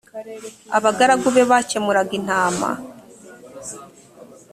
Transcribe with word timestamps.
abagaragu 0.77 1.27
be 1.35 1.43
bakemuraga 1.51 2.11
intama 2.19 2.69